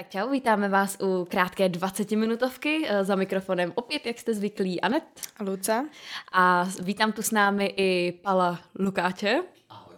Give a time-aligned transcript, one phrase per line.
[0.00, 2.86] Tak čau, vítáme vás u krátké 20-minutovky.
[2.88, 5.02] Eh, Za mikrofonem opět, jak jste zvyklí, Anet.
[5.36, 5.88] A Luce?
[6.32, 9.42] A vítám tu s námi i Pala Lukáče.
[9.68, 9.94] Ahoj.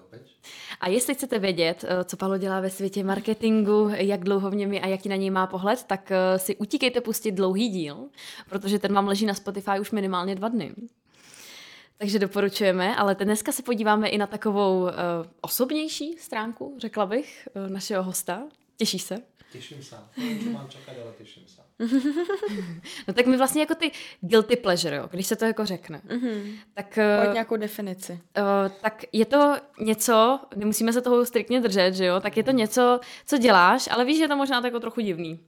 [0.81, 4.73] A jestli chcete vědět, eh, co Palo dělá ve světě marketingu, jak dlouho v něm
[4.73, 8.09] je a jaký na něj má pohled, tak eh, si utíkejte pustit dlouhý díl,
[8.49, 10.75] protože ten vám leží na Spotify už minimálně dva dny.
[11.99, 14.89] Takže doporučujeme, ale dneska se podíváme i na takovou uh,
[15.41, 18.43] osobnější stránku, řekla bych, uh, našeho hosta.
[18.77, 19.23] Těšíš se?
[19.53, 20.09] Teším sa.
[20.17, 21.63] Neviem, čo mám čakať, ale teším sa.
[23.09, 23.91] No tak my vlastně jako ty
[24.21, 26.59] guilty pleasure, jo, když se to jako řekne, mm-hmm.
[26.75, 28.13] tak, Pojď uh, nějakou definici.
[28.13, 32.51] uh, tak je to něco, nemusíme se toho striktně držet, že jo, tak je to
[32.51, 35.41] něco, co děláš, ale víš, že je to možná tak jako trochu divný.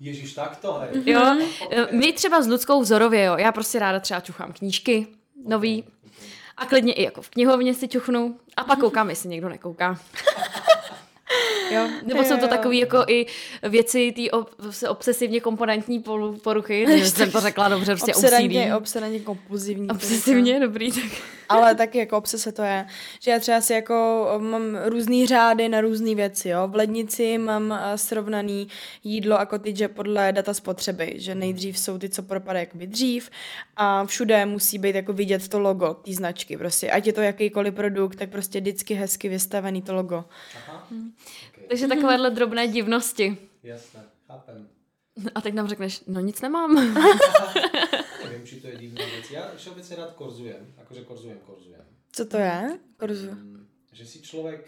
[0.00, 1.02] Ježiš, takto, hej.
[1.06, 1.36] Jo,
[1.70, 5.06] eh, my třeba s Ludskou vzorově, jo, já prostě ráda třeba čuchám knížky,
[5.46, 5.84] nový,
[6.56, 9.98] a klidně i jako v knihovně si čuchnu a pak koukám, jestli někdo nekouká.
[11.70, 13.26] Jo, nebo jsou to takové jako i
[13.62, 14.50] věci té ob,
[14.88, 16.04] obsesivně komponentní
[16.42, 18.14] poruchy, jestli jsem to řekla dobře, prostě.
[18.14, 19.88] Obsedantně, obsedantně kompulzivní.
[19.88, 21.10] Obsesivně, dobrý, tak.
[21.50, 22.86] Ale taky jako obsese to je,
[23.20, 26.68] že já třeba si jako mám různý řády na různé věci, jo.
[26.68, 28.68] V lednici mám eh, srovnaný
[29.04, 33.30] jídlo a kotyče podle data spotřeby, že nejdřív jsou ty, co propadají jakoby dřív
[33.76, 37.74] a všude musí být jako vidět to logo té značky, prostě ať je to jakýkoliv
[37.74, 40.24] produkt, tak prostě vždycky hezky vystavený to logo.
[40.56, 41.64] Aha, okay.
[41.68, 43.38] Takže takovéhle drobné divnosti.
[43.62, 44.68] jasné, chápem.
[45.34, 46.94] A teď nám řekneš, no nic nemám.
[48.30, 49.26] Neviem, či to je divná vec.
[49.28, 50.62] Ja všeobecne rád korzujem.
[50.78, 51.84] Akože korzujem, korzujem.
[52.08, 52.58] Co to je?
[52.96, 53.30] Korzu.
[53.30, 54.62] Mm, Že si človek,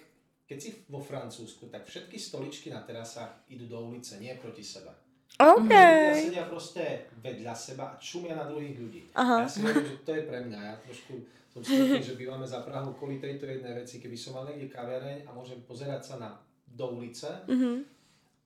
[0.45, 4.91] keď si vo Francúzsku, tak všetky stoličky na terasách idú do ulice, nie proti sebe.
[5.39, 5.65] OK.
[5.65, 6.85] Ľudia sedia proste
[7.19, 9.03] vedľa seba a čumia na druhých ľudí.
[9.15, 9.43] Aha.
[9.43, 10.61] Ja si hovorím, že to je pre mňa.
[10.61, 11.15] Ja trošku
[11.49, 13.97] som smutný, že bývame za Prahu kvôli tejto jednej veci.
[13.97, 16.31] Keby som mal niekde kaviareň a môžem pozerať sa na,
[16.67, 17.85] do ulice, Mhm.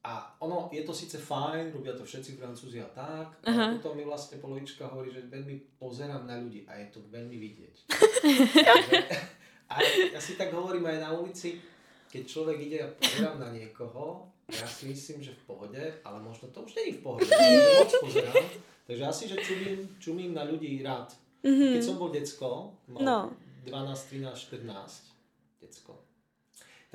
[0.07, 4.07] A ono, je to síce fajn, robia to všetci francúzi a tak, ale potom mi
[4.07, 7.75] vlastne polovička hovorí, že veľmi pozerám na ľudí a je to veľmi vidieť.
[8.70, 8.97] Takže,
[9.67, 9.75] a
[10.14, 11.58] ja si tak hovorím aj na ulici,
[12.07, 16.47] keď človek ide a pozerám na niekoho, ja si myslím, že v pohode, ale možno
[16.55, 17.35] to už je v pohode, že
[17.83, 18.47] moc pozerám.
[18.86, 21.11] Takže asi, že čumím, čumím na ľudí rád.
[21.42, 23.19] Keď som bol decko, mal No.
[23.67, 24.70] 12, 13, 14,
[25.59, 25.98] decko,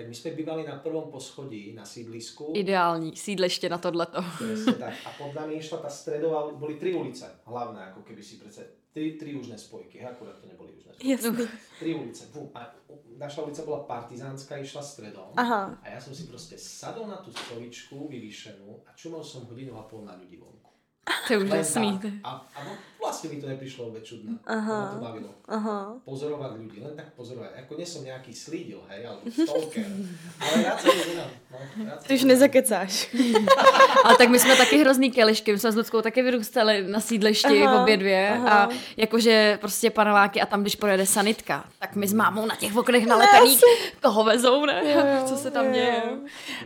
[0.01, 2.53] tak my sme bývali na prvom poschodí na sídlisku.
[2.57, 4.25] Ideální sídliště na tohleto.
[4.37, 4.93] Presne tak.
[5.05, 9.13] A pod nami išla tá stredová, boli tri ulice hlavné, ako keby si predsa, tri,
[9.13, 11.09] tri južné spojky, akurát to neboli južné spojky.
[11.09, 11.45] Jasný.
[11.77, 12.23] Tri ulice.
[12.33, 12.49] Bum.
[12.57, 12.73] A
[13.21, 15.37] naša ulica bola partizánska, išla stredom.
[15.37, 15.77] Aha.
[15.85, 19.85] A ja som si proste sadol na tú stoličku vyvýšenú a čumal som hodinu a
[19.85, 20.73] pol na ľudí vonku.
[21.27, 21.99] To je úžasný.
[22.23, 22.71] A, a no,
[23.01, 24.37] vlastne mi to neprišlo vôbec čudné.
[24.45, 24.79] Aha.
[24.79, 25.29] Ma to bavilo.
[25.51, 25.77] Aha.
[26.05, 27.51] Pozorovať ľudí, len tak pozorovať.
[27.65, 29.85] Ako nie som nejaký slídil, hej, alebo stalker.
[30.39, 31.29] Ale rád sa pozerám.
[31.51, 31.57] No,
[31.91, 32.93] rád Ty už nezakecáš.
[34.05, 37.63] Ale tak my jsme taky hrozný kelišky, my jsme s Ludskou taky vyrůstali na sídlišti
[37.63, 38.63] Aha, obě dvě aha.
[38.63, 42.75] a jakože prostě paneláky a tam, když projede sanitka, tak my s mámou na těch
[42.77, 43.57] oknech nalepený,
[44.01, 44.81] koho vezou, ne?
[44.91, 46.01] Jo, Co se tam jo, děje?
[46.05, 46.17] jo.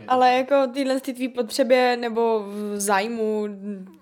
[0.08, 3.46] Ale jako tyhle ty tvý potřebě nebo v zájmu,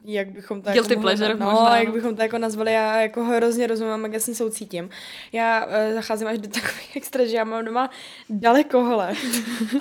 [0.05, 1.95] jak bychom to Guilty jako mohli- pleasure no, možná, jak no.
[1.95, 4.91] bychom to jako nazvali, já jako hrozně rozumím, jak já s ní soucítím.
[5.33, 7.91] Já uh, zacházím až do takových extra, že já mám doma
[8.31, 9.17] dalekohled.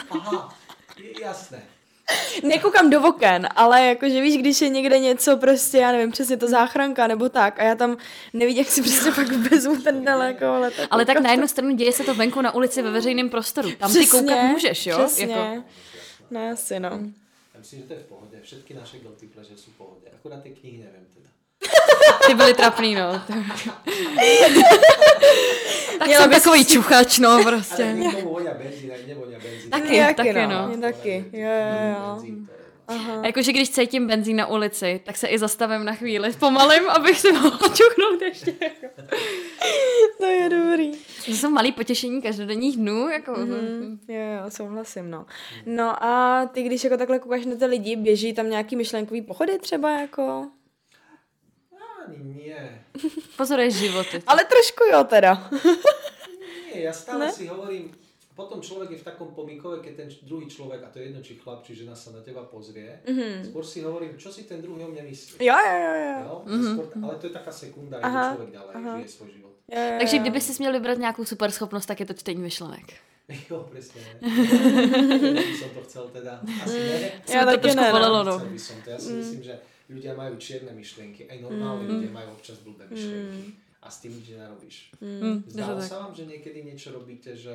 [0.10, 0.56] Aha,
[1.22, 1.60] jasné.
[2.44, 6.48] Nekoukám do oken, ale jakože víš, když je někde něco prostě, já nevím, přesně to
[6.48, 7.98] záchranka nebo tak a já tam
[8.34, 10.74] nevidím, jak si prostě pak vezmu ten dalekohled.
[10.80, 11.24] a Ale tak koukám.
[11.24, 13.72] na jednu stranu děje se to venku na ulici ve veřejném prostoru.
[13.72, 14.98] Tam ty koukat můžeš, jo?
[15.06, 15.34] Přesně.
[15.34, 15.64] Jako,
[16.32, 16.90] No asi, no.
[16.90, 17.23] Ja
[17.64, 18.36] myslím, že to je v pohode.
[18.44, 20.06] Všetky naše guilty pleasure sú v pohode.
[20.12, 21.30] Akurát tie knihy neviem teda.
[22.28, 23.22] ty byly trapný, no.
[26.00, 27.96] tak Měla jsem bys takový si- čuchač, no, Ale prostě.
[28.24, 28.92] vonia benzín,
[29.44, 29.70] benzín.
[29.72, 30.48] Taky, Nějaký, taky, no.
[30.50, 30.68] no.
[30.68, 32.36] Mě taky, jo, jo, jo.
[32.92, 32.98] Je...
[33.22, 37.20] A jakože když cítím benzín na ulici, tak se i zastavím na chvíli, pomalím, abych
[37.20, 38.56] si mohla čuchnout ještě.
[40.18, 40.92] To je dobrý.
[41.26, 43.32] To jsou malý potěšení každodenních dnů, jako...
[43.36, 45.26] Mm, jo, jo, souhlasím, no.
[45.66, 49.60] No a ty, když jako takhle koukáš na ty lidi, běží tam nějaký myšlenkový pochody
[49.60, 50.48] třeba, jako?
[52.08, 52.84] Ani nie.
[53.38, 54.24] Pozoruješ životy.
[54.28, 55.50] Ale trošku jo teda.
[56.74, 57.32] Nie, ja stále Ne?
[57.32, 57.94] si hovorím,
[58.36, 61.38] potom človek je v takom pomykove, keď ten druhý človek, a to je jedno, či
[61.38, 63.54] chlap, či žena sa na teba pozrie, mm-hmm.
[63.54, 65.38] skôr si hovorím, čo si ten druhý o mne myslí.
[65.38, 66.16] Jo, jo, jo, jo.
[66.18, 66.36] Jo?
[66.46, 66.74] Mm-hmm.
[66.74, 68.94] Skôr, ale to je taká sekunda, Aha, človek ďalej, aha.
[68.98, 69.54] žije svoj život.
[69.70, 72.94] jo, jo, Takže kdyby si měl vybrat nějakou super schopnost, tak je to čtení myšlenek.
[73.50, 74.02] Jo, presne.
[74.22, 74.30] Ne?
[75.40, 76.44] by som to chcel teda.
[76.64, 77.12] Asi ne.
[77.30, 77.92] Já Já to taky trošku ne, no.
[77.92, 78.40] bolelo, no.
[78.40, 78.90] Chcel by som to.
[78.90, 79.54] Ja si myslím, že
[79.90, 81.32] ľudia majú čierne myšlienky.
[81.32, 83.56] Aj normálni ľudia majú občas blbé myšlienky.
[83.84, 84.96] A s tým nič nenarobíš.
[85.04, 87.52] Mm, Zdalo sa vám, že niekedy niečo robíte, že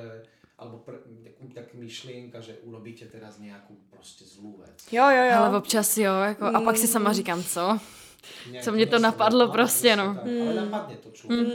[0.58, 1.02] alebo pr-
[1.55, 4.93] tak myšlienka, že urobíte teraz nejakú prostě zlú vec.
[4.93, 5.37] Jo, jo, jo.
[5.38, 7.78] Ale občas jo, jako, a pak si sama říkám, co?
[8.50, 10.14] Ne, Co mě to presne, napadlo napadne prostě, no.
[10.14, 11.50] tak, Ale napadne to človeka.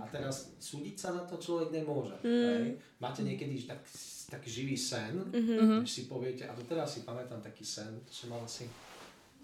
[0.00, 2.16] A teraz súdiť sa za to človek nemôže.
[2.24, 2.80] Hej?
[3.00, 3.84] Máte niekedy tak,
[4.30, 5.12] tak živý sen,
[5.84, 8.64] že si poviete, a doteraz si pamätám taký sen, to som mal asi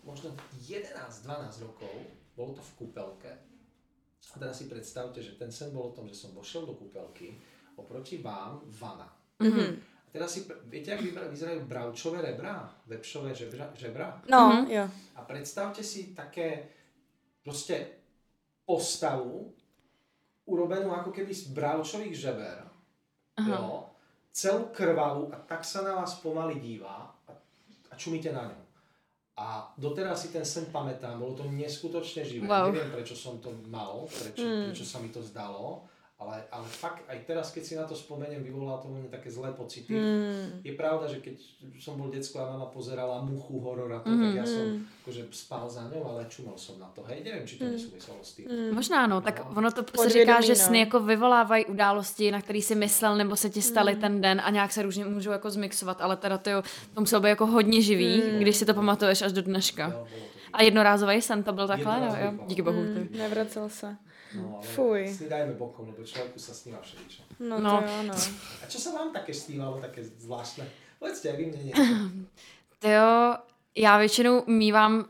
[0.05, 0.33] možno
[0.65, 1.93] 11-12 rokov,
[2.37, 3.33] bolo to v kúpelke.
[4.33, 7.37] A teraz si predstavte, že ten sen bol o tom, že som vošiel do kúpelky,
[7.77, 9.09] oproti vám vana.
[9.41, 9.45] A
[10.13, 14.23] teraz si, viete, jak vyzerajú- bravčové rebra, vepšové žebra, žebra?
[14.29, 14.85] No, jo.
[15.17, 16.69] A predstavte si také
[17.41, 17.99] proste
[18.63, 19.51] postavu
[20.45, 22.59] urobenú ako keby z bravčových žeber.
[23.41, 23.89] Jo,
[24.31, 27.33] celú krvavú a tak sa na vás pomaly dívá a,
[27.89, 28.61] a čumíte na ňu.
[29.33, 32.45] A doteraz si ten sen pamätám, bolo to neskutočne živé.
[32.45, 32.69] Wow.
[32.69, 34.69] Neviem, prečo som to mal, prečo, Mm.
[34.69, 35.89] prečo sa mi to zdalo,
[36.23, 39.51] ale, ale fakt aj teraz, keď si na to spomeniem, vyvolá to mne také zlé
[39.53, 39.91] pocity.
[39.93, 40.63] Mm.
[40.63, 41.37] Je pravda, že keď
[41.83, 44.23] som bol decko a mama pozerala muchu horora, to, Mhm.
[44.23, 44.65] tak ja som
[45.03, 47.03] akože spal za ňou, ale čumal som na to.
[47.11, 48.47] Hej, neviem, či to nesúviselo s tým.
[48.71, 49.59] Možná no, tak No.
[49.59, 53.51] ono to se říká, že sny jako vyvolávají události, na který si myslel, nebo se
[53.51, 53.69] ti Mm.
[53.69, 56.63] staly ten den a nějak se různě můžou jako zmixovat, ale teda to, jo,
[56.95, 58.39] to muselo být jako hodně živý, Mm.
[58.39, 59.89] když si to pamatuješ až do dneška.
[59.93, 60.07] Jo.
[60.53, 62.33] A jednorázový sen to byl takhle, no, jo?
[62.47, 62.81] Díky bohu.
[62.81, 63.97] Mm, nevracel se.
[64.35, 65.09] No, ale Fuj.
[65.09, 67.23] si dajme bokom, lebo človeku sa sníva všeličo.
[67.41, 67.81] No, No.
[67.81, 68.15] to jo, no.
[68.63, 70.65] A čo sa vám také snívalo, také zvláštne?
[70.99, 71.75] Povedzte, jak mne nie.
[72.79, 73.37] Ty jo,
[73.77, 75.05] já většinou mývám uh,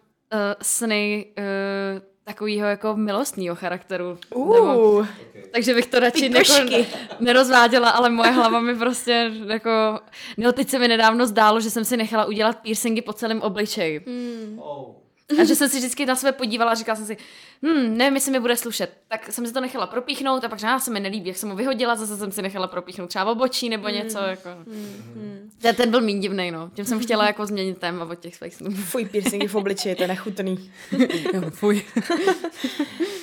[0.63, 4.19] sny uh, takového jako milostného charakteru.
[4.31, 5.43] Nebo, Uh, Okay.
[5.53, 6.89] takže bych to radši jako
[7.21, 10.01] nerozváděla, ale moje hlava mi prostě jako...
[10.39, 14.01] No teď se mi nedávno zdálo, že jsem si nechala udělat piercingy po celém obličeji.
[14.07, 14.59] mm.
[14.59, 14.95] Oh.
[15.41, 17.17] A že jsem si vždycky na sebe podívala a říkala jsem si,
[17.63, 18.97] hm, nevím, jestli mi bude slušet.
[19.09, 21.57] Tak jsem si to nechala propíchnout a pak že se mi nelíbí, jak jsem ho
[21.57, 24.19] vyhodila, zase jsem si nechala propíchnout třeba obočí nebo něco.
[24.19, 24.49] Jako.
[24.67, 25.51] Mm.
[25.59, 26.71] Ten, ten byl méně divný, no.
[26.75, 28.71] Tím jsem chtěla jako změnit téma od těch svých snů.
[28.71, 30.71] Fuj, piercingy v obličeji, to je nechutný.
[31.35, 31.83] Jo, fuj.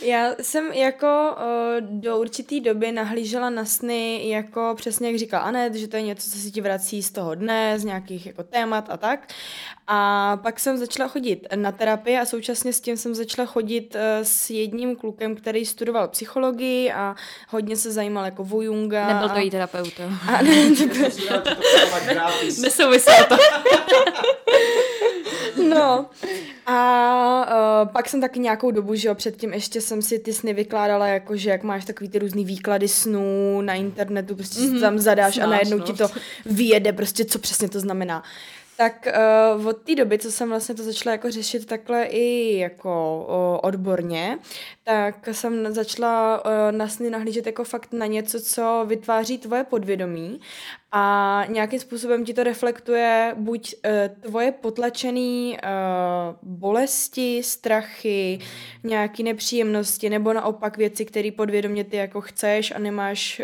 [0.01, 5.75] Já jsem jako uh, do určitý doby nahlížela na sny jako přesně jak říkala Anet,
[5.75, 8.85] že to je něco, co si ti vrací z toho dne, z nějakých jako témat
[8.89, 9.33] a tak.
[9.87, 14.01] A pak jsem začala chodit na terapii a současně s tím jsem začala chodit uh,
[14.23, 17.15] s jedním klukem, který studoval psychologii a
[17.49, 19.07] hodně se zajímal jako o Junga.
[19.07, 20.09] Nebyl to a, její terapeut, jo.
[20.27, 20.75] a ne,
[21.43, 21.49] to.
[22.61, 23.37] Nesouviselo to.
[25.67, 26.09] No.
[26.65, 30.53] A uh, pak jsem taky nějakou dobu, že jo, předtím ještě jsem si ty sny
[30.53, 34.75] vykládala, jako že jak máš takový ty různý výklady snů na internetu, prostě mm-hmm.
[34.75, 35.83] si tam zadáš Snáš, a najednou no.
[35.83, 36.07] ti to
[36.45, 38.23] vyjede, prostě co přesně to znamená.
[38.79, 39.07] Tak
[39.59, 43.59] uh, od té doby, co jsem vlastně to začala jako řešit takhle i jako uh,
[43.69, 44.39] odborně,
[44.83, 50.39] tak jsem začala uh, na sny nahlížet jako fakt na něco, co vytváří tvoje podvědomí
[50.91, 53.91] a nějakým způsobem ti to reflektuje buď uh,
[54.21, 58.39] tvoje potlačený uh, bolesti, strachy,
[58.83, 63.41] nějaké nepříjemnosti, nebo naopak věci, které podvědomě ty jako chceš a nemáš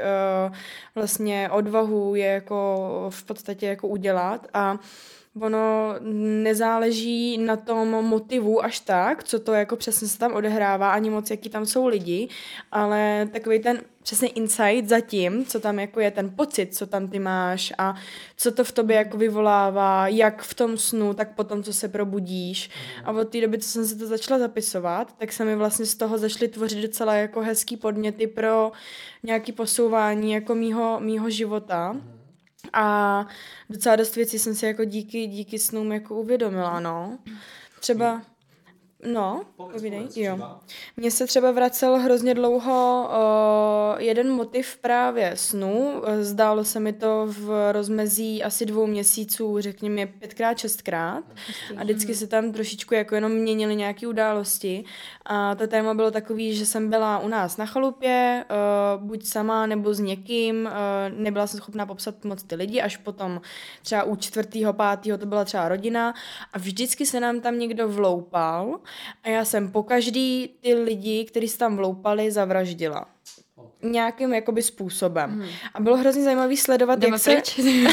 [0.50, 0.56] uh,
[0.96, 2.78] vlastně odvahu je jako
[3.10, 4.48] v podstatě jako udělat.
[4.54, 4.80] A
[5.42, 5.96] ono
[6.44, 11.30] nezáleží na tom motivu až tak, co to jako přesně se tam odehrává, ani moc,
[11.30, 12.30] jaký tam jsou lidi,
[12.72, 17.20] ale takový ten přesně insight zatím, co tam jako je ten pocit, co tam ty
[17.20, 17.96] máš a
[18.38, 22.70] co to v tobě jako vyvolává, jak v tom snu, tak potom, co se probudíš.
[23.04, 25.96] A od té doby, co jsem se to začala zapisovat, tak se mi vlastně z
[25.96, 28.72] toho začaly tvořit docela jako hezký podněty pro
[29.24, 31.96] nějaký posouvání jako mýho, mýho života.
[32.74, 33.28] A
[33.70, 37.18] docela dost věcí jsem si jako díky, díky snům jako uvědomila, no.
[37.80, 38.22] Třeba,
[39.06, 40.58] no, povídej, jo.
[40.98, 45.36] Mně se třeba vracel hrozně dlouho uh, jeden motiv právě.
[45.36, 51.24] Eh, Zdálo se mi to v rozmezí asi dvou měsíců, řekněme pětkrát, šestkrát.
[51.78, 54.84] A vždycky se tam trošičku jako jenom měnily nějaké události.
[55.26, 59.66] A to téma bylo takový, že jsem byla u nás na chalupě, uh, buď sama
[59.66, 60.66] nebo s někým.
[60.66, 63.42] Uh, nebyla jsem schopná popsat moc ty lidi, až potom
[63.82, 66.14] třeba u čtvrtého, pátého to byla třeba rodina.
[66.54, 68.80] A vždycky se nám tam někdo vloupal
[69.24, 73.06] a já jsem po každý ty lidi, kteří se tam vloupali, zavraždila.
[73.82, 75.46] Nějakým jakoby způsobem.
[75.74, 77.32] A bylo hrozně zajímavý sledovat, Jdeme jak se...
[77.32, 77.60] pryč?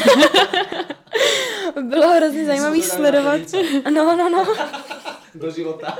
[1.81, 3.41] Bylo hrozně zajímavý sledovat...
[3.93, 4.47] No, no, no.
[5.35, 5.97] Do života.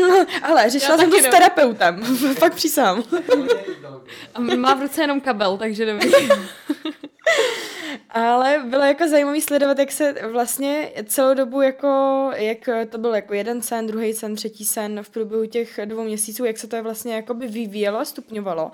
[0.00, 2.00] no ale řešila Já jsem to s terapeutem.
[2.38, 3.02] Fakt přísám.
[4.34, 6.10] A má v ruce jenom kabel, takže dobrý.
[8.10, 13.34] Ale bylo jako zajímavý sledovat, jak se vlastně celou dobu jako, jak to byl jako
[13.34, 17.14] jeden sen, druhý sen, třetí sen v průběhu těch dvou měsíců, jak se to vlastně
[17.14, 18.70] jakoby vyvíjelo, stupňovalo.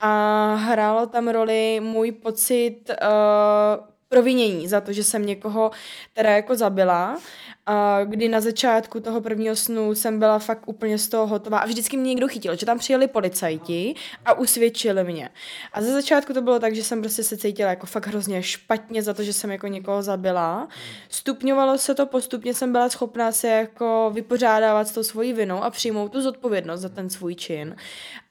[0.00, 5.70] A hrálo tam roli můj pocit uh, provinění za to, že jsem někoho
[6.14, 7.18] teda jako zabila
[7.66, 11.66] a kdy na začátku toho prvního snu jsem byla fakt úplně z toho hotová a
[11.66, 15.30] vždycky mě někdo chytil, že tam přijeli policajti a usvědčili mě.
[15.72, 19.02] A ze začátku to bylo tak, že jsem prostě se cítila jako fakt hrozně špatně
[19.02, 20.68] za to, že jsem jako někoho zabila.
[21.08, 25.70] Stupňovalo se to, postupně jsem byla schopná se jako vypořádávat s tou svojí vinou a
[25.70, 27.76] přijmout tu zodpovědnost za ten svůj čin.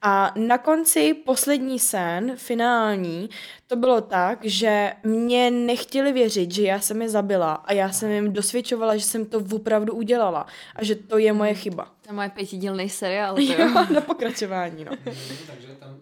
[0.02, 3.30] A na konci poslední sen, finální,
[3.66, 8.10] to bylo tak, že mě nechtěli věřit, že já jsem je zabila a já jsem
[8.10, 11.84] jim dosvědčovala, že jsem to opravdu udělala a že to je moje chyba.
[11.84, 13.40] To je moje pětidílný seriál.
[13.40, 14.92] Jo, na pokračování, no.
[15.46, 16.00] Takže tam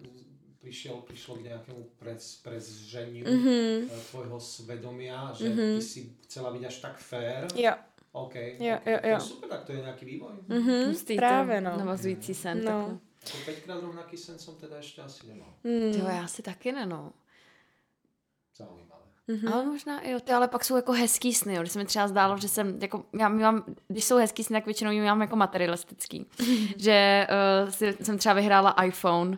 [0.61, 3.89] přišel, přišlo k nějakému prez, prezření mm-hmm.
[4.09, 5.75] tvojho svědomia, že mm-hmm.
[5.75, 7.47] ty si chcela být až tak fair.
[7.55, 7.73] Jo.
[8.11, 8.35] OK.
[8.35, 8.93] Jo, okay.
[8.93, 9.19] jo, To je jo.
[9.19, 10.31] super, tak to je nějaký vývoj.
[10.47, 11.77] Mhm, Hustý, právě, to no.
[11.77, 12.63] Navazující sen.
[12.63, 12.71] No.
[12.71, 12.99] takhle.
[13.25, 15.53] Jako pětkrát rovnaký sen jsem teda ještě asi nemal.
[15.63, 15.99] Mm.
[15.99, 17.13] Jo, já si taky ne, no.
[18.55, 18.90] Zaujímavé.
[19.31, 19.53] Mhm.
[19.53, 21.61] Ale možná jo, ty ale pak jsou jako hezký sny, jo.
[21.61, 24.65] Když se mi třeba zdálo, že jsem, jako, já mám, když jsou hezký sny, tak
[24.65, 26.25] většinou je mám jako materialistický.
[26.77, 27.27] že
[27.63, 29.37] uh, si, jsem třeba vyhrála iPhone,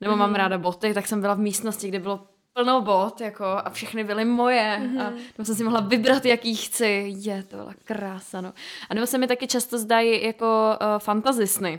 [0.00, 2.20] nebo mám ráda boty, tak jsem byla v místnosti, kde bylo
[2.52, 4.90] plno bot, jako, a všechny byly moje.
[5.00, 7.14] A tam jsem si mohla vybrat, jaký chci.
[7.16, 8.52] Je, to byla krása, no.
[8.90, 10.46] A nebo se mi taky často zdají jako
[10.80, 11.78] uh, fantasy sny.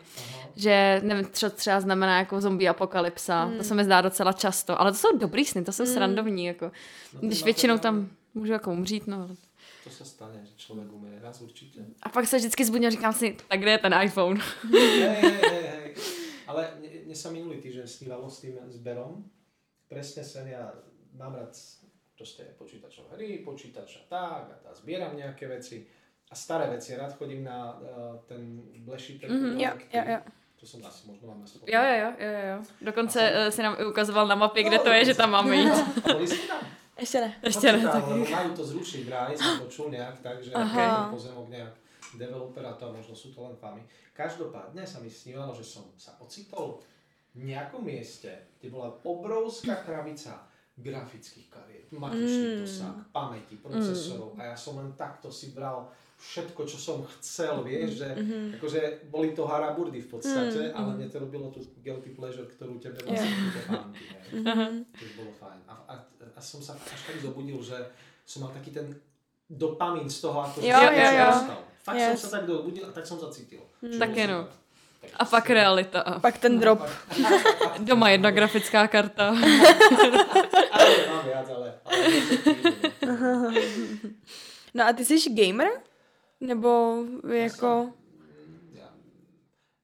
[0.56, 3.52] Že nevím, co třeba znamená jako zombie apokalypsa.
[3.58, 4.82] To se mi zdá docela často.
[4.82, 6.46] Ale to jsou dobrý sny, to jsou srandovní.
[6.46, 6.72] Jako.
[7.14, 9.36] No Když většinou tam můžu jako umřít, no.
[9.84, 11.80] To se stane, že člověk umře raz určitě.
[12.04, 14.40] A pak se vždycky zbudím a říkám si, tak kde je ten iPhone?
[14.72, 15.96] hej, hej, hej, hej.
[16.48, 16.70] Ale
[17.08, 19.26] mne sa minulý týždeň snívalo s tým zberom.
[19.88, 20.76] Presne sen, ja
[21.16, 21.56] mám rád
[22.18, 25.88] proste počítačové hry, počítač a tak, a tá zbieram nejaké veci.
[26.30, 29.30] A staré veci, rád chodím na uh, ten blešítek.
[29.30, 30.20] Mhm, jo, jo, jo.
[30.64, 32.58] To som asi možno mám na Jo, jo, jo, jo, jo.
[32.82, 35.72] Dokonce uh, si nám ukazoval na mapě, kde No, to je, že tam máme jít.
[35.72, 36.14] A
[36.48, 36.60] tam?
[37.00, 37.36] Ještě ne.
[37.44, 38.04] Ještě ne, tak.
[38.08, 40.72] majú to zrušiť vraj, som počul nejak tak, že Aha.
[40.72, 41.74] ten pozemok nejak
[42.16, 43.84] developer a to a možno sú to len famy.
[44.16, 46.80] Každopádne sa mi snívalo, že som sa ocitol
[47.36, 48.30] v nejakom mieste,
[48.62, 50.48] kde bola obrovská krabica
[50.80, 52.60] grafických kariet, matičný Mm.
[52.64, 55.90] dosah, pamäti, procesorov a ja som len takto si bral
[56.20, 58.10] všetko, čo som chcel, vieš, že
[58.58, 63.00] akože boli to haraburdy v podstate, ale mne to robilo tú guilty pleasure, ktorú tebe
[63.04, 64.56] vlastne yeah.
[64.56, 64.88] hej.
[64.88, 65.60] To bolo fajn.
[65.68, 65.94] A, a,
[66.34, 67.76] a som sa až tak zobudil, že
[68.24, 68.88] som mal taký ten
[69.52, 71.28] dopamín z toho, ako Jo, že jo, jo.
[71.28, 71.62] dostal.
[71.84, 72.16] Fakt Yes.
[72.16, 73.60] som sa tak dobudil a tak som zacítil.
[73.84, 74.48] Čo Tak bolo je no.
[75.20, 76.00] A pak realita.
[76.24, 76.80] Pak ten drop.
[77.88, 79.36] Doma jedna grafická karta.
[80.74, 80.96] Ale
[81.36, 81.70] ale...
[81.86, 82.00] ale
[83.60, 83.74] je
[84.74, 85.68] No a ty jsi gamer?
[86.44, 87.94] Nebo jako...
[88.76, 88.90] ja,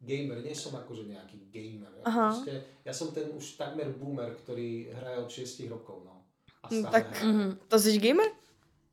[0.04, 1.92] gamer, nie som akože nejaký gamer.
[2.00, 2.28] Ja, Aha.
[2.36, 6.16] proste, ja som ten už takmer boomer, ktorý hraje od 6 rokov, no.
[6.64, 7.32] A Mm, stále tak- hraje.
[7.34, 7.50] Mhm.
[7.68, 8.30] To jsi gamer?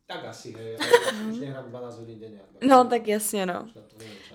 [0.06, 0.76] Tak asi, hej.
[0.78, 2.38] ale Už nehrám 12 hodín denne.
[2.62, 3.68] No, tak jasně, no.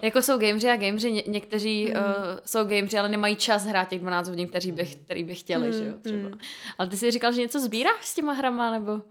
[0.01, 1.91] Jako jsou gameři a gameři, ně- někteří mm.
[1.95, 5.67] uh, jsou gameři, ale nemají čas hrát těch 12 hodin, kteří by, který by chtěli,
[5.67, 6.37] Mm, že jo, třeba.
[6.77, 9.01] Ale ty jsi říkal, že něco sbíráš s těma hrama, nebo?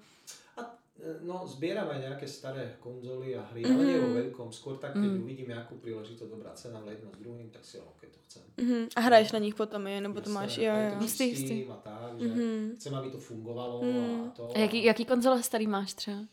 [1.00, 4.52] E, no, zbieram aj nejaké staré konzoly a hry, ale nie vo veľkom.
[4.52, 8.04] Skôr tak, keď vidím nejakú príležitosť, dobrá cena v jedno s druhým, tak si OK,
[8.04, 8.42] to chcem.
[8.60, 8.92] Mhm.
[8.92, 11.00] A hraješ na nich potom je, nebo to máš, jo, jo.
[11.00, 11.56] čistím hustý.
[11.72, 12.76] A tak, že Mhm.
[12.76, 14.28] chcem, aby to fungovalo Mm.
[14.28, 14.42] a to.
[14.54, 16.28] A jaký, jaký konzole starý máš třeba?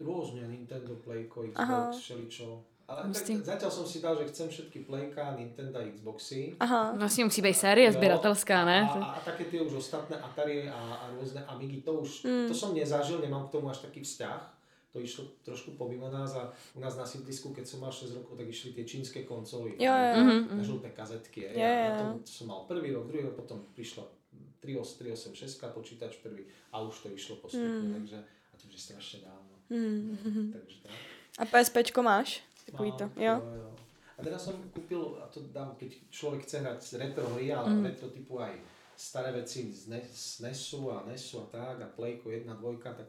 [0.00, 1.42] Rôzne, Nintendo, Playko.
[1.52, 2.64] Xbox, všeličo.
[2.90, 6.56] Ale tak, zatiaľ som si dal, že chcem všetky Playka, Nintendo Xboxy.
[6.60, 6.92] Aha.
[6.98, 8.82] Vlastně musí být série Jo, sběratelská, ne?
[8.82, 12.48] A, a, a také tie už ostatné Atari a, a rôzne Amigy, to už, Mm.
[12.50, 14.40] to som nezažil, nemám k tomu až taký vzťah.
[14.90, 18.34] To išlo trošku pomimo nás a u nás na sídlisku, keď som mal 6 rokov,
[18.34, 19.78] tak išli tie čínske konzoly.
[19.78, 20.14] Jo, jo.
[20.26, 21.40] Mhm, Na žlté kazetky.
[21.46, 22.02] Jo, Ja, jo, na jo.
[22.02, 24.02] tom som mal prvý rok, druhý rok, potom prišla
[24.60, 26.42] 386 počítač prvý
[26.74, 27.94] a už to išlo postupne, Mm.
[28.02, 28.16] takže
[28.50, 29.54] a to už je strašne dávno.
[29.70, 30.52] Mhm.
[30.52, 30.92] Takže tak.
[31.38, 32.42] A PSPčko máš?
[32.72, 33.34] Takový to, Mám, jo?
[33.56, 33.70] jo.
[34.18, 37.84] A teraz som kúpil, a to dám, keď človek chce hrať retro hry, ale Mm.
[37.84, 38.52] retro typu aj
[38.96, 43.08] staré veci z, NES, z NESu a NESu a tak, a Playko 1, 2, tak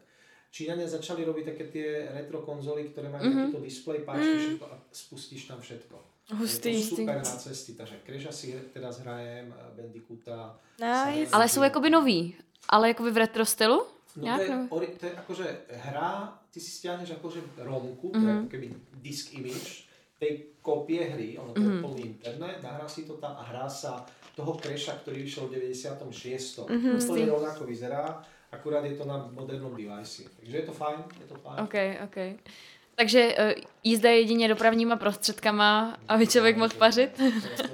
[0.51, 3.32] Číňania začali robiť také tie retro konzoly, ktoré majú Mhm.
[3.32, 3.51] mm-hmm.
[3.51, 5.96] takýto display, páčky, všetko a spustíš tam všetko.
[6.32, 10.56] Hustý, je to super na cesty, takže Crasha si teraz hrajem, Bandicoota.
[10.80, 11.32] Nice.
[11.36, 12.36] Ale jsou jakoby nový.
[12.70, 13.84] Ale jakoby v retro stylu?
[14.15, 18.22] No Nějak, to, je, ori, to je akože hra, ty si stiahneš akože romku, mm-hmm.
[18.22, 18.67] to je ako keby
[19.00, 19.88] disk image
[20.22, 21.81] tej kopie hry, ono to je Mhm.
[21.81, 24.05] plný internet, nahrá si to tam a hrá sa
[24.38, 26.70] toho Crasha, ktorý vyšiel v 96.
[26.70, 27.01] Mhm.
[27.01, 30.24] Úplne rovnako vyzerá akurát je to na modernom device.
[30.39, 31.60] Takže je to fajn, je to fajn.
[31.63, 32.17] OK, OK.
[32.96, 33.51] Takže uh,
[33.84, 37.22] jízda jedině dopravníma prostředkama, aby člověk mohl pařit?
[37.58, 37.67] To,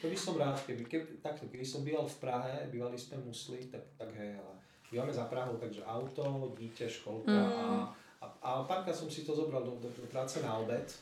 [0.00, 3.70] to by som rád, keby, keby, takto, keby som býval v Prahe, bývali sme musli,
[3.70, 4.54] tak, tak hej, ale
[4.90, 7.52] bývame za Prahou, takže auto, dítě, školka mm.
[7.52, 7.96] a,
[8.42, 10.94] a, a párkrát som si to zobral do, do, do práce na obed.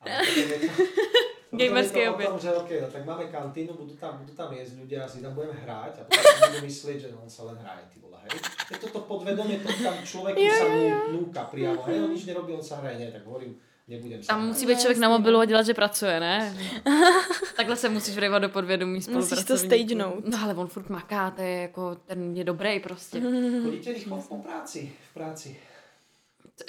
[0.00, 0.04] A
[1.50, 2.30] to, Gamerský oběd.
[2.40, 5.58] Že okay, no, tak máme kantínu, budú tam, budú tam jesť ľudia, si tam budeme
[5.66, 8.38] hrať a potom si budú myslieť, že on sa len hraje, ty vole, hej.
[8.70, 10.66] Je toto podvedomie, to tam človeku sa
[11.10, 13.58] núka priamo, hej, on nič nerobí, on sa hraje, ne, tak hovorím,
[13.88, 16.56] nebudem Tam musí být člověk na mobilu a dělat, že pracuje, ne?
[17.56, 20.26] Takhle se musíš vrejvat do podvědomí Musíš to stagenout.
[20.26, 23.20] No ale on furt maká, to je jako, ten je dobrý prostě.
[23.62, 25.56] Chodíte rýchlo po práci, v práci.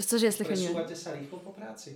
[0.06, 0.70] Cože, jestli chodíme?
[0.74, 1.96] Presúvate sa rýchlo po práci?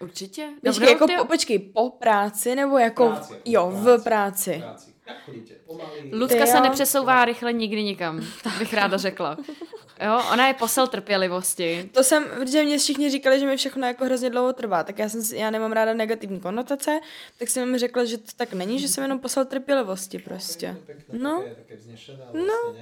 [0.00, 0.48] Určitě.
[0.66, 4.58] Počkej, jako, po, počkej, po práci nebo jako, práci, jako jo, práci, v práci.
[4.58, 4.90] práci.
[5.06, 5.54] Jak chodíte?
[5.66, 6.10] Pomalý.
[6.12, 9.36] Lucka se nepřesouvá rychle nikdy nikam, tak bych ráda řekla.
[10.04, 11.90] Jo, ona je posel trpělivosti.
[11.92, 15.08] To jsem, protože mě všichni říkali, že mi všechno jako hrozně dlouho trvá, tak já
[15.08, 17.00] jsem já nemám ráda negativní konotace,
[17.38, 20.76] tak jsem mi řekla, že to tak není, že jsem jenom posel trpělivosti prostě.
[21.12, 21.44] No.
[22.32, 22.74] No.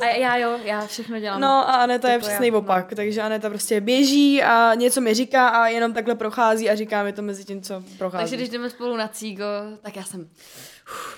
[0.00, 1.40] A já jo, já všechno dělám.
[1.40, 2.96] No a Aneta je přesný opak, no.
[2.96, 7.12] takže Aneta prostě běží a něco mi říká a jenom takhle prochází a říká mi
[7.12, 8.22] to mezi tím, co prochází.
[8.22, 9.44] Takže když jdeme spolu na cígo,
[9.82, 10.28] tak já jsem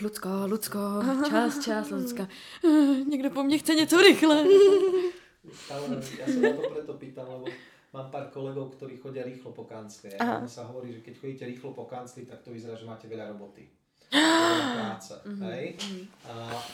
[0.01, 0.79] Lucko, Lucko,
[1.29, 2.29] čas, čas, Lucka.
[3.09, 4.45] Někdo po mně chce něco rychle.
[5.67, 7.51] Ja sa na to preto pýtam, lebo
[7.91, 10.15] mám pár kolegov, ktorí chodia rýchlo po kancli.
[10.15, 13.35] A sa hovorí, že keď chodíte rýchlo po kancli, tak to vyzerá, že máte veľa
[13.35, 13.67] roboty.
[14.79, 15.51] práce, mm-hmm.
[15.51, 15.77] hej?
[16.29, 16.33] A,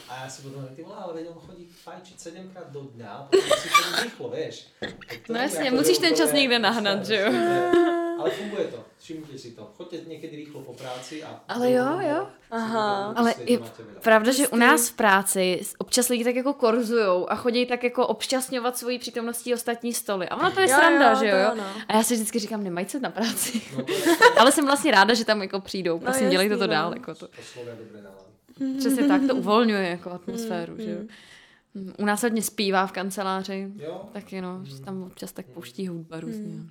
[0.09, 3.21] a ja si budem ty ale veď on chodí fajčiť 7 krát do dňa, a
[3.31, 4.55] potom si chodí rýchlo, vieš.
[5.29, 7.31] No jasně, musíš ten čas někde nahnat, že jo?
[8.19, 9.71] Ale funguje to, všimnite si to.
[9.77, 11.43] Choďte někdy rýchlo po práci a...
[11.47, 12.27] Ale jo, jo.
[12.51, 13.13] Aha.
[13.15, 13.59] Ale je
[14.01, 18.07] pravda, že u nás v práci občas lidi tak jako korzujou a chodí tak jako
[18.07, 20.29] obšťastňovat svojí přítomností ostatní stoly.
[20.29, 21.37] A ono to je jo, sranda, jo, že jo?
[21.37, 21.51] jo?
[21.55, 21.63] No.
[21.87, 23.61] A já si vždycky říkám, nemají se na práci.
[23.77, 23.85] No,
[24.37, 25.93] Ale jsem vlastně ráda, že tam jako přijdou.
[25.93, 26.73] No, Prosím, no, dělejte to no.
[26.73, 26.93] dál.
[26.93, 27.27] Jako to.
[28.79, 30.99] Přesně tak, to uvolňuje jako atmosféru, mm, že jo?
[31.73, 31.93] Mm.
[31.97, 34.09] U nás hodně zpívá v kanceláři, jo.
[34.13, 36.55] taky no, že tam občas tak pouští hudba různě.
[36.55, 36.69] Mm.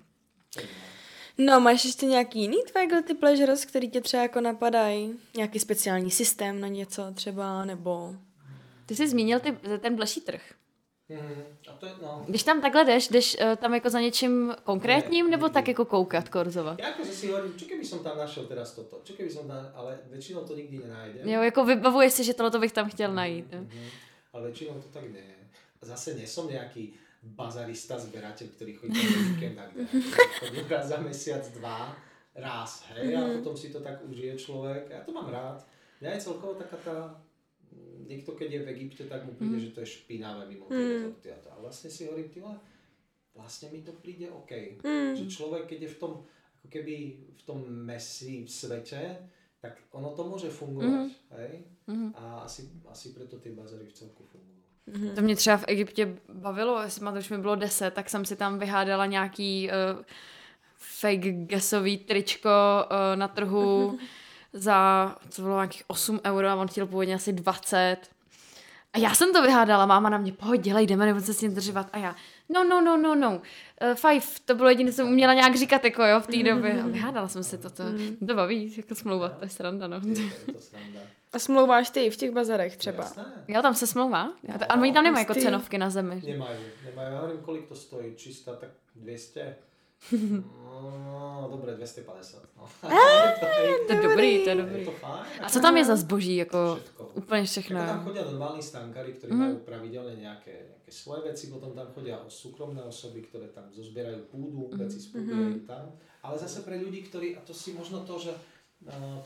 [1.39, 5.15] No, máš ještě nějaký jiný tvoje guilty pleasures, který tě třeba jako napadají?
[5.37, 8.15] Nějaký speciální systém na něco třeba, nebo...
[8.87, 10.43] Ty jsi zmínil ty, ten bleší trh.
[11.09, 12.25] Mm, a to je, no.
[12.29, 15.69] Když tam takhle jdeš, jdeš uh, tam jako za něčím konkrétním, ne, nebo ne, tak
[15.69, 16.79] jako koukat, korzovat?
[16.79, 19.73] Já jako si hovorím, čo keby som tam našel teraz toto, čo keby som tam,
[19.75, 21.29] ale většinou to nikdy nenájdem.
[21.29, 23.51] Jo, jako vybavuješ si, že tohle bych tam chtěl najít.
[23.51, 23.89] Mm-hmm.
[24.33, 25.25] Ale většinou to tak ne.
[25.83, 26.95] Zase nesom nějaký
[27.35, 29.65] bazarista, zberateľ, ktorý chodí na víkend a
[30.41, 31.93] chodí raz za mesiac, dva,
[32.39, 33.31] raz, hej, a mhm.
[33.41, 34.89] potom si to tak užije človek.
[34.89, 35.59] Ja to mám rád.
[35.99, 36.97] Mňa je celkovo taká tá,
[38.07, 39.65] niekto keď je v Egypte, tak mu príde, mm.
[39.67, 41.19] že to je špinavé mimo mm.
[41.27, 42.39] A vlastne si hovorím, ty
[43.35, 44.79] vlastne mi to príde OK.
[44.83, 45.19] Mm.
[45.19, 46.13] Že človek, keď je v tom,
[46.63, 46.95] ako keby
[47.35, 49.19] v tom mesi svete,
[49.59, 51.35] tak ono to môže fungovať, mm.
[51.43, 51.53] hej?
[51.91, 52.11] Mm.
[52.15, 54.58] A asi, asi preto tie bazary v celku fungujú.
[54.93, 55.15] Mm-hmm.
[55.15, 58.25] To mě třeba v Egyptě bavilo, jestli má to už mi bylo deset, tak jsem
[58.25, 60.05] si tam vyhádala nějaký uh,
[60.77, 63.99] fake gasový tričko uh, na trhu
[64.53, 67.97] za, co bylo nějakých 8 euro a on chtěl původně asi 20.
[68.93, 71.55] A já jsem to vyhádala, máma na mě, pojď, dělej, jdeme, nebo se s tím
[71.55, 71.89] držovat.
[71.93, 72.17] A já,
[72.49, 75.85] no, no, no, no, no, uh, five, to bylo jediné, co jsem uměla nějak říkat,
[75.85, 76.83] jako jo, v té době.
[76.85, 77.85] A vyhádala jsem si to, to,
[78.27, 80.01] to baví, jako smlouva, to je sranda, no.
[80.05, 81.01] Je to sranda.
[81.33, 83.05] A smlouváš ty v těch bazarech třeba?
[83.05, 83.45] Jasné.
[83.49, 84.25] Jo, tam se smlouvá.
[84.25, 86.23] No, a oni tam nemají jako cenovky na zemi.
[86.27, 87.15] Nemají, nemají.
[87.15, 88.15] Já nevím, kolik to stojí.
[88.17, 89.57] Čistá tak 200.
[91.05, 92.43] No, dobré, 250.
[92.57, 92.69] No.
[93.87, 94.79] to je dobrý, to je dobrý.
[94.79, 95.25] Je to fajn.
[95.41, 96.37] A co tam je za zboží?
[96.37, 97.11] Jako všetko.
[97.15, 97.79] úplně všechno.
[97.79, 99.39] Jako tam chodí normální stankary, kteří mm.
[99.39, 104.69] mají pravidelně nějaké, nějaké svoje věci, potom tam chodí soukromé osoby, které tam zozbierají půdu,
[104.73, 104.79] mm.
[104.79, 105.61] věci mm.
[105.67, 105.93] tam.
[106.23, 108.31] Ale zase pro lidi, kteří, a to si možno to, že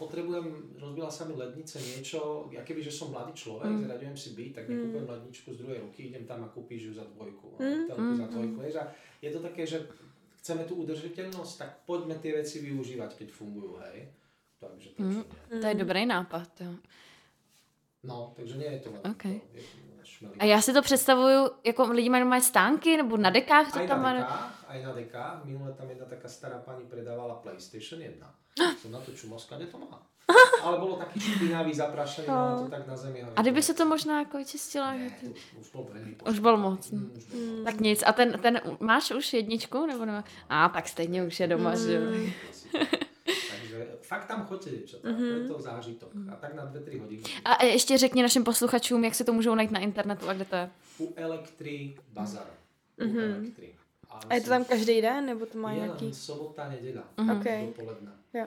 [0.00, 3.80] potrebujem, rozbila sa mi lednice, niečo, ja keby, že som mladý človek, mm.
[3.84, 5.12] zaraďujem si byť, tak nekúpujem mm.
[5.12, 7.60] ledničku z druhej ruky, idem tam a kúpiš ju za dvojku.
[7.60, 7.92] Mm.
[7.92, 8.16] Mm.
[8.16, 8.80] za dvojku, mm.
[8.80, 8.84] a
[9.20, 9.78] je to také, že
[10.40, 14.08] chceme tú udržiteľnosť, tak poďme tie veci využívať, keď fungujú, hej.
[14.56, 15.24] Takže to, mm.
[15.60, 16.72] to je dobrý nápad, jo.
[18.02, 19.40] No, takže nie je to len okay.
[19.40, 19.62] to, je,
[20.38, 23.88] a já si to představuju, jako lidi mají mají stánky, nebo na dekách to aj
[23.88, 25.44] tam na dekách, aj na dekách.
[25.44, 28.34] Minule tam jedna taká stará pani predávala PlayStation 1.
[28.82, 30.02] Som na to čumovská, kde to má.
[30.62, 32.64] Ale bylo taky špinavý, zaprašený, no.
[32.64, 33.24] to tak na zemi.
[33.36, 34.92] A kdyby se to možná jako čistila?
[34.92, 35.26] Ne, to
[35.60, 35.86] už bylo
[36.30, 36.90] Už byl moc.
[36.90, 37.64] Mm, už byl mm.
[37.64, 38.02] Tak nic.
[38.06, 39.86] A ten, ten, máš už jedničku?
[39.86, 40.24] Nebo nemá?
[40.48, 41.76] A tak stejně už je doma, mm.
[41.76, 42.02] že jo.
[44.12, 45.42] Fakt tam choďte, děvčata, mm-hmm.
[45.42, 46.10] je to zážitok.
[46.32, 47.22] A tak na 2-3 hodiny.
[47.44, 50.56] A ještě řekni našim posluchačům, jak se to můžou najít na internetu a kde to
[50.56, 50.70] je.
[50.98, 52.46] U Elektry Bazar.
[52.98, 53.16] Mm-hmm.
[53.16, 53.74] U Elektry.
[54.28, 56.06] A je to tam každý den, nebo to má je nějaký?
[56.06, 57.40] Je sobota, neděla, mm-hmm.
[57.40, 57.66] okay.
[57.66, 58.12] dopoledne.
[58.34, 58.46] Jo.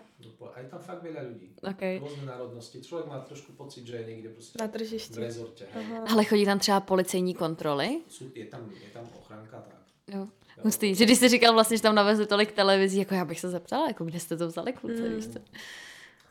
[0.53, 1.53] A je tam fakt veľa ľudí.
[1.61, 2.01] Okay.
[2.01, 2.81] Rôzne národnosti.
[2.81, 5.13] Člověk má trošku pocit, že je někde prostě na tržišti.
[5.13, 5.65] v rezortě.
[6.09, 8.01] Ale chodí tam třeba policejní kontroly?
[8.33, 9.77] Je, tam, je tam ochranka, tak.
[10.07, 10.27] Jo.
[10.63, 13.49] Hustý, že když jsi říkal vlastně, že tam navezli tolik televizí, jako já bych se
[13.49, 15.15] zeptala, jako kde jste to vzali, kluci, mm.
[15.15, 15.39] víš co?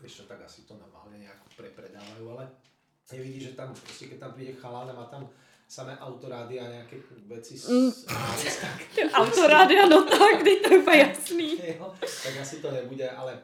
[0.00, 2.50] Víš tak asi to normálně nějak prepredávají, ale
[3.12, 5.28] nevidí, že tam, prostě keď tam přijde chalán a má tam
[5.68, 7.92] samé autorády a nějaké věci s, mm.
[9.12, 11.58] autorády, no tak, teď to je úplně jasný.
[11.78, 13.42] jo, tak asi to nebude, ale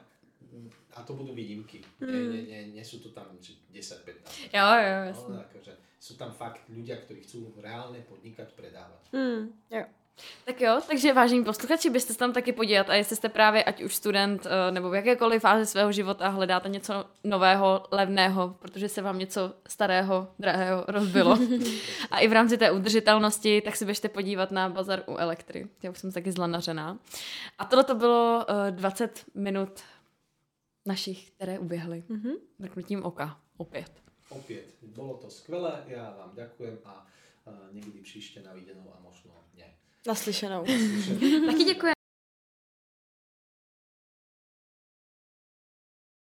[0.95, 1.81] a to budou výjimky.
[2.01, 2.33] Mm.
[2.33, 3.27] Ne, ne, ne, jsou to tam
[3.71, 4.41] 10, 15.
[4.41, 5.35] Jo, jo, jasně.
[5.35, 9.03] No, takže jsou tam fakt ľudia, kteří chcou reálně podnikat, predávat.
[9.13, 9.85] Mm, jo.
[10.45, 13.83] Tak jo, takže vážení posluchači, byste se tam taky podívat a jestli jste právě ať
[13.83, 19.03] už student eh, nebo v jakékoliv fázi svého života hledáte něco nového, levného, protože se
[19.03, 21.39] vám něco starého, drahého rozbilo
[22.11, 25.69] a i v rámci té udržitelnosti, tak si běžte podívat na bazar u Elektry.
[25.83, 26.99] Já už jsem taky zlanařená.
[27.59, 29.81] A tohle to bylo 20 minut
[30.87, 32.05] našich, které uběhly.
[32.11, 33.01] Mm-hmm.
[33.03, 33.41] Oka.
[33.57, 33.93] Opět.
[34.29, 34.75] Opět.
[34.83, 37.07] Bylo to skvělé, já vám děkujem a
[37.47, 39.75] uh, někdy příště na viděnou a možno ne.
[40.07, 40.65] Naslyšenou.
[41.47, 42.00] Taky děkuji.